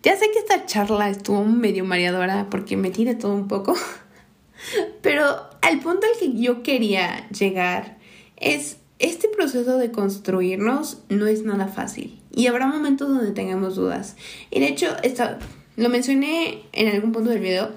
[0.04, 3.76] ya sé que esta charla estuvo medio mareadora porque me tire todo un poco,
[5.02, 7.98] pero al punto al que yo quería llegar
[8.38, 14.16] es este proceso de construirnos no es nada fácil y habrá momentos donde tengamos dudas.
[14.52, 14.88] Y de hecho,
[15.76, 17.72] lo mencioné en algún punto del video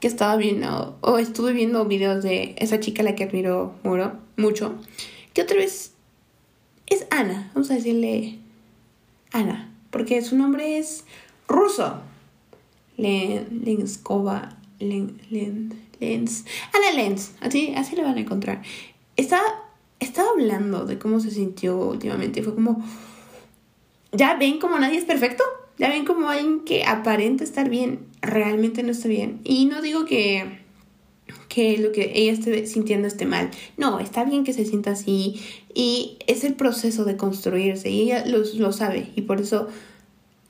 [0.00, 3.74] que estaba viendo o estuve viendo videos de esa chica a la que admiro
[4.36, 4.74] mucho,
[5.32, 5.92] que otra vez
[6.86, 8.38] es Ana, vamos a decirle
[9.32, 11.04] Ana, porque su nombre es
[11.48, 12.02] ruso.
[12.98, 14.56] Lenskova,
[14.88, 18.62] Len, Lens, Ana Lens, así, así le van a encontrar.
[19.16, 19.40] Está
[20.02, 22.42] estaba hablando de cómo se sintió últimamente.
[22.42, 22.84] Fue como,
[24.12, 25.44] ya ven como nadie es perfecto.
[25.78, 29.40] Ya ven como alguien que aparenta estar bien, realmente no está bien.
[29.42, 30.60] Y no digo que,
[31.48, 33.50] que lo que ella esté sintiendo esté mal.
[33.76, 35.40] No, está bien que se sienta así.
[35.74, 37.90] Y es el proceso de construirse.
[37.90, 39.10] Y ella lo, lo sabe.
[39.16, 39.68] Y por eso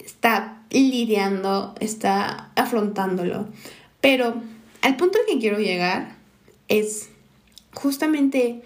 [0.05, 3.49] está lidiando, está afrontándolo.
[4.03, 4.35] Pero
[4.83, 6.17] al punto al que quiero llegar
[6.69, 7.09] es
[7.73, 8.63] justamente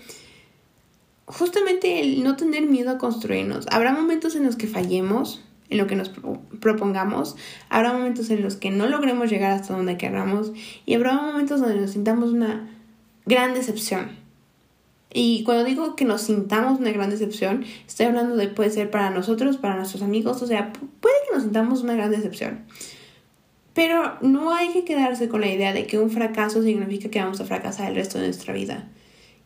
[1.26, 3.66] justamente el no tener miedo a construirnos.
[3.70, 6.10] Habrá momentos en los que fallemos en lo que nos
[6.60, 7.36] propongamos,
[7.68, 10.52] habrá momentos en los que no logremos llegar hasta donde queramos
[10.84, 12.68] y habrá momentos donde nos sintamos una
[13.24, 14.10] gran decepción.
[15.12, 19.10] Y cuando digo que nos sintamos una gran decepción, estoy hablando de puede ser para
[19.10, 22.64] nosotros, para nuestros amigos, o sea, puede que nos sintamos una gran decepción.
[23.76, 27.42] Pero no hay que quedarse con la idea de que un fracaso significa que vamos
[27.42, 28.88] a fracasar el resto de nuestra vida.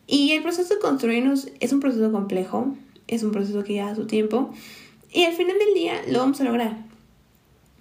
[0.07, 2.73] Y el proceso de construirnos es un proceso complejo,
[3.09, 4.53] es un proceso que lleva su tiempo
[5.11, 6.77] y al final del día lo vamos a lograr.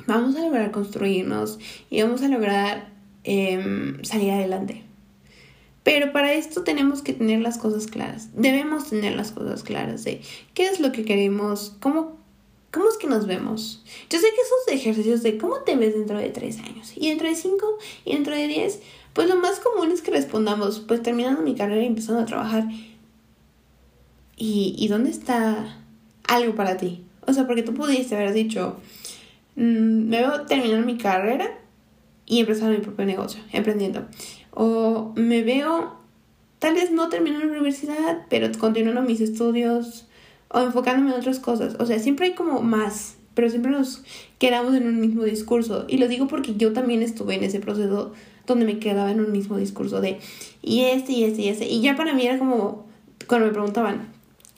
[0.09, 2.89] Vamos a lograr construirnos y vamos a lograr
[3.23, 4.83] em, salir adelante.
[5.85, 8.31] Pero para esto tenemos que tener las cosas claras.
[8.35, 10.21] Debemos tener las cosas claras de
[10.55, 12.20] qué es lo que queremos, cómo,
[12.71, 13.83] cómo es que nos vemos.
[14.09, 17.29] Yo sé que esos ejercicios de cómo te ves dentro de tres años y dentro
[17.29, 18.81] de cinco y dentro de diez
[19.13, 22.65] pues lo más común es que respondamos, pues terminando mi carrera y empezando a trabajar.
[24.43, 25.77] ¿Y, dónde está
[26.27, 27.05] algo para ti?
[27.27, 28.77] O sea, porque tú pudiste haber dicho,
[29.57, 31.59] mm, me veo terminar mi carrera
[32.25, 34.07] y empezar mi propio negocio, emprendiendo.
[34.53, 35.95] O me veo,
[36.59, 40.07] tal vez no terminando la universidad, pero continuando mis estudios
[40.51, 41.77] o enfocándome en otras cosas.
[41.79, 44.03] O sea, siempre hay como más, pero siempre nos
[44.39, 45.85] quedamos en un mismo discurso.
[45.89, 48.13] Y lo digo porque yo también estuve en ese proceso
[48.47, 50.19] donde me quedaba en un mismo discurso de
[50.63, 51.67] y este y este y este.
[51.69, 52.87] Y ya para mí era como
[53.27, 54.09] cuando me preguntaban,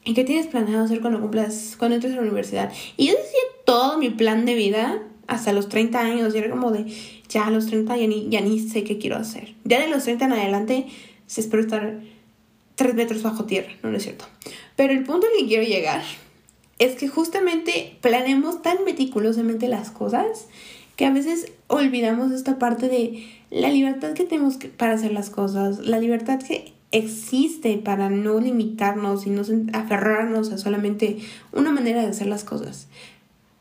[0.05, 2.72] ¿y qué tienes planeado hacer cuando cumplas, cuando entres a la universidad?
[2.96, 6.72] Y yo decía todo mi plan de vida hasta los 30 años y era como
[6.72, 6.87] de,
[7.28, 9.55] ya a los 30 ya ni, ya ni sé qué quiero hacer.
[9.64, 10.87] Ya de los 30 en adelante
[11.26, 12.00] se espero estar
[12.74, 14.26] tres metros bajo tierra, no, no es cierto.
[14.76, 16.02] Pero el punto al que quiero llegar
[16.78, 20.46] es que justamente planeemos tan meticulosamente las cosas
[20.96, 25.78] que a veces olvidamos esta parte de la libertad que tenemos para hacer las cosas,
[25.80, 31.18] la libertad que existe para no limitarnos y no aferrarnos a solamente
[31.52, 32.88] una manera de hacer las cosas.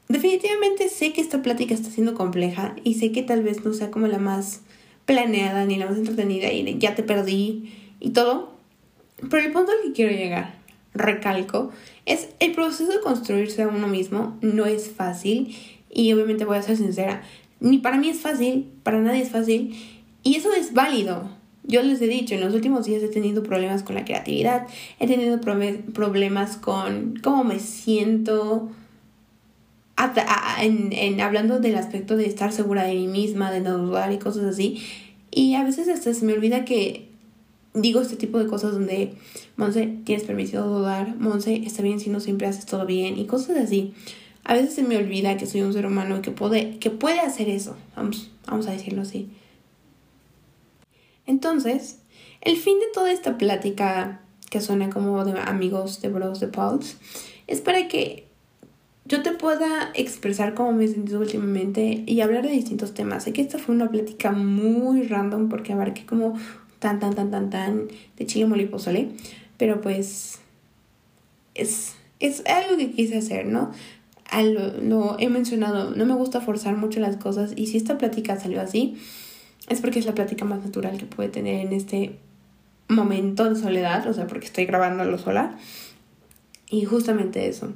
[0.10, 3.91] definitivamente sé que esta plática está siendo compleja y sé que tal vez no sea
[3.91, 4.60] como la más
[5.06, 7.71] planeada ni la más entretenida y ya te perdí
[8.02, 8.52] y todo.
[9.30, 10.56] Pero el punto al que quiero llegar,
[10.94, 11.72] recalco,
[12.06, 15.56] es el proceso de construirse a uno mismo no es fácil
[15.90, 17.22] y obviamente voy a ser sincera,
[17.60, 19.76] ni para mí es fácil, para nadie es fácil
[20.24, 21.30] y eso es válido.
[21.64, 24.68] Yo les he dicho, en los últimos días he tenido problemas con la creatividad,
[25.00, 28.72] he tenido problemas con cómo me siento,
[30.60, 34.18] en, en, hablando del aspecto de estar segura de mí misma, de no dudar y
[34.18, 34.82] cosas así.
[35.30, 37.11] Y a veces hasta se me olvida que
[37.74, 39.14] digo este tipo de cosas donde,
[39.56, 43.58] Monse, tienes permitido dudar, Monse, está bien si no siempre haces todo bien y cosas
[43.58, 43.94] así.
[44.44, 47.20] A veces se me olvida que soy un ser humano y que puede, que puede
[47.20, 49.30] hacer eso, vamos, vamos a decirlo así.
[51.28, 52.00] Entonces,
[52.42, 56.98] el fin de toda esta plática que suena como de amigos, de bros, de pals,
[57.48, 58.28] es para que
[59.06, 63.24] yo te pueda expresar cómo me he sentido últimamente y hablar de distintos temas.
[63.24, 66.38] Sé que esta fue una plática muy random porque abarqué como
[66.82, 68.70] tan, tan, tan, tan, tan de chile mole
[69.58, 70.39] pero pues
[71.54, 73.72] es, es algo que quise hacer, ¿no?
[74.34, 78.39] Lo, lo he mencionado, no me gusta forzar mucho las cosas y si esta plática
[78.39, 78.98] salió así,
[79.70, 82.17] es porque es la plática más natural que puede tener en este
[82.88, 85.58] momento de soledad, o sea, porque estoy grabándolo sola.
[86.70, 87.74] Y justamente eso.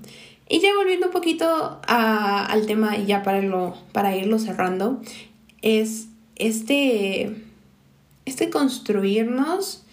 [0.49, 5.01] Y ya volviendo un poquito al tema y ya para, lo, para irlo cerrando,
[5.61, 7.44] es este,
[8.25, 9.83] este construirnos,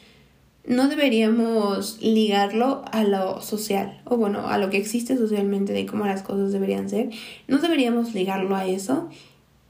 [0.64, 6.06] no deberíamos ligarlo a lo social, o bueno, a lo que existe socialmente de cómo
[6.06, 7.10] las cosas deberían ser,
[7.48, 9.08] no deberíamos ligarlo a eso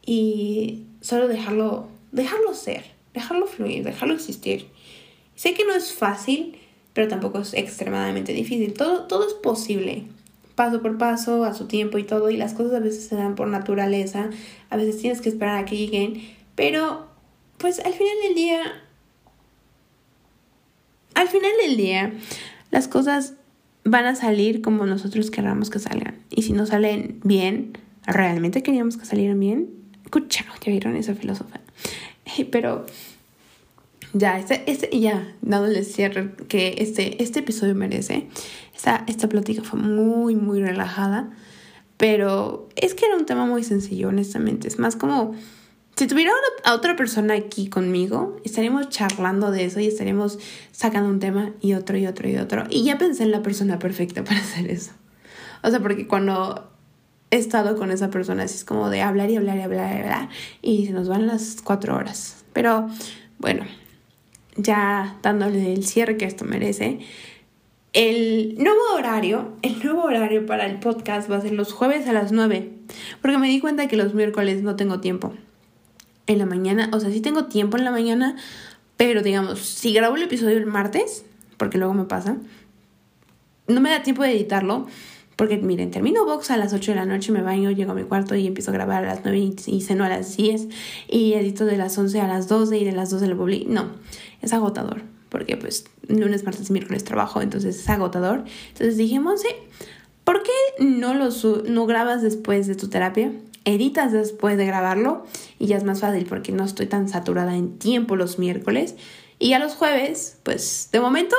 [0.04, 4.66] y solo dejarlo, dejarlo ser, dejarlo fluir, dejarlo existir.
[5.34, 6.56] Sé que no es fácil,
[6.92, 10.04] pero tampoco es extremadamente difícil, todo, todo es posible
[10.54, 13.34] paso por paso, a su tiempo y todo, y las cosas a veces se dan
[13.34, 14.30] por naturaleza,
[14.70, 16.22] a veces tienes que esperar a que lleguen,
[16.54, 17.06] pero
[17.62, 18.60] pues al final del día,
[21.14, 22.12] al final del día,
[22.72, 23.34] las cosas
[23.84, 28.96] van a salir como nosotros queramos que salgan, y si no salen bien, realmente queríamos
[28.96, 29.70] que salieran bien,
[30.04, 31.60] escucha, ya vieron esa filósofa,
[32.50, 32.84] pero
[34.12, 38.26] ya, este, este, ya, dándole cierre que este, este episodio merece.
[38.74, 41.30] Esta, esta plática fue muy, muy relajada.
[41.96, 44.68] Pero es que era un tema muy sencillo, honestamente.
[44.68, 45.34] Es más como
[45.96, 46.32] si tuviera
[46.64, 50.38] a otra persona aquí conmigo, estaríamos charlando de eso y estaríamos
[50.70, 52.64] sacando un tema y otro y otro y otro.
[52.70, 54.92] Y ya pensé en la persona perfecta para hacer eso.
[55.62, 56.70] O sea, porque cuando
[57.30, 60.00] he estado con esa persona, así es como de hablar y hablar y hablar y
[60.00, 60.28] hablar.
[60.60, 62.44] Y se nos van las cuatro horas.
[62.52, 62.88] Pero
[63.38, 63.64] bueno,
[64.56, 67.00] ya dándole el cierre que esto merece,
[67.92, 72.12] el nuevo horario, el nuevo horario para el podcast va a ser los jueves a
[72.14, 72.72] las 9,
[73.20, 75.34] porque me di cuenta que los miércoles no tengo tiempo.
[76.32, 78.36] En la mañana, o sea, sí tengo tiempo en la mañana,
[78.96, 81.26] pero digamos, si grabo el episodio el martes,
[81.58, 82.38] porque luego me pasa,
[83.68, 84.86] no me da tiempo de editarlo,
[85.36, 88.04] porque miren, termino box a las 8 de la noche, me baño, llego a mi
[88.04, 90.68] cuarto y empiezo a grabar a las 9 y, ceno a las 10
[91.08, 93.70] y edito de las 11 a las 12 y de las 12 lo publico.
[93.70, 93.90] No,
[94.40, 98.44] es agotador, porque pues lunes, martes miércoles trabajo, entonces es agotador.
[98.68, 99.48] Entonces dije, Monse,
[100.24, 101.28] ¿por qué no, lo
[101.68, 103.32] no grabas después de tu terapia?
[103.64, 105.24] Editas después de grabarlo
[105.58, 108.96] y ya es más fácil porque no estoy tan saturada en tiempo los miércoles.
[109.38, 111.36] Y a los jueves, pues de momento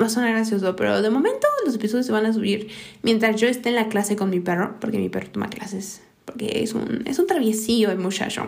[0.00, 2.68] va a sonar gracioso, pero de momento los episodios se van a subir
[3.02, 6.62] mientras yo esté en la clase con mi perro, porque mi perro toma clases, porque
[6.62, 8.46] es un, es un traviesillo el muchacho.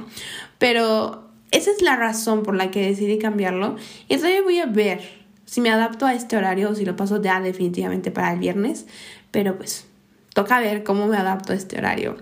[0.59, 3.77] Pero esa es la razón por la que decidí cambiarlo.
[4.09, 5.01] Y todavía voy a ver
[5.45, 8.87] si me adapto a este horario o si lo paso ya definitivamente para el viernes.
[9.31, 9.87] Pero pues
[10.33, 12.17] toca ver cómo me adapto a este horario.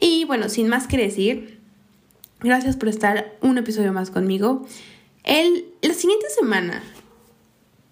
[0.00, 1.60] Y bueno, sin más que decir,
[2.40, 4.66] gracias por estar un episodio más conmigo.
[5.24, 6.82] El, la siguiente semana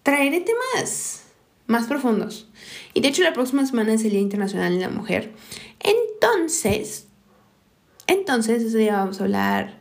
[0.03, 1.25] traeré temas
[1.67, 2.49] más profundos.
[2.95, 5.33] Y de hecho la próxima semana es el Día Internacional de la Mujer.
[5.81, 7.09] Entonces,
[8.07, 9.81] entonces ese día vamos a hablar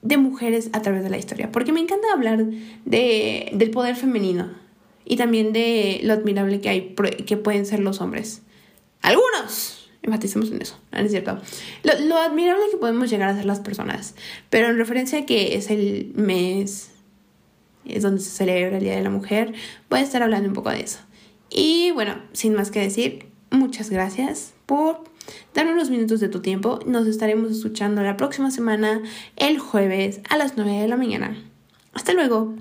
[0.00, 1.52] de mujeres a través de la historia.
[1.52, 2.44] Porque me encanta hablar
[2.84, 4.50] de, del poder femenino
[5.04, 6.94] y también de lo admirable que hay
[7.26, 8.42] que pueden ser los hombres.
[9.00, 11.38] Algunos, enfaticemos en eso, no es cierto.
[11.82, 14.14] Lo, admirable que podemos llegar a ser las personas.
[14.50, 16.90] Pero en referencia a que es el mes
[17.84, 19.52] es donde se celebra el Día de la Mujer,
[19.90, 21.00] voy a estar hablando un poco de eso.
[21.50, 25.04] Y bueno, sin más que decir, muchas gracias por
[25.54, 26.80] darme unos minutos de tu tiempo.
[26.86, 29.02] Nos estaremos escuchando la próxima semana,
[29.36, 31.36] el jueves a las 9 de la mañana.
[31.92, 32.54] Hasta luego.